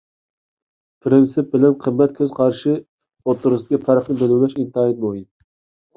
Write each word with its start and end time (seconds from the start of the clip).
پىرىنسىپ 1.03 1.51
بىلەن 1.51 1.75
قىممەت 1.83 2.15
كۆز 2.21 2.33
قارىشى 2.39 2.73
ئوتتۇرىسىدىكى 2.79 3.81
پەرقنى 3.85 4.19
بىلىۋېلىش 4.23 4.57
ئىنتايىن 4.63 4.99
مۇھىم. 5.05 5.25